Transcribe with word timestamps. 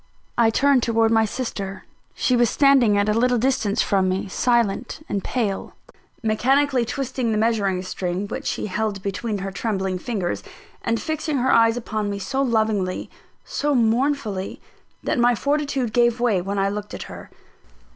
I 0.35 0.49
turned 0.49 0.81
towards 0.81 1.13
my 1.13 1.25
sister. 1.25 1.85
She 2.15 2.35
was 2.35 2.49
standing 2.49 2.97
at 2.97 3.07
a 3.07 3.13
little 3.13 3.37
distance 3.37 3.83
from 3.83 4.09
me, 4.09 4.27
silent 4.29 5.05
and 5.07 5.23
pale, 5.23 5.75
mechanically 6.23 6.85
twisting 6.85 7.31
the 7.31 7.37
measuring 7.37 7.83
string, 7.83 8.27
which 8.27 8.47
she 8.47 8.65
still 8.65 8.77
held 8.77 9.03
between 9.03 9.37
her 9.45 9.51
trembling 9.51 9.99
fingers; 9.99 10.41
and 10.81 10.99
fixing 10.99 11.37
her 11.37 11.51
eyes 11.51 11.77
upon 11.77 12.09
me 12.09 12.17
so 12.17 12.41
lovingly, 12.41 13.11
so 13.45 13.75
mournfully, 13.75 14.59
that 15.03 15.19
my 15.19 15.35
fortitude 15.35 15.93
gave 15.93 16.19
way 16.19 16.41
when 16.41 16.57
I 16.57 16.67
looked 16.67 16.95
at 16.95 17.03
her. 17.03 17.29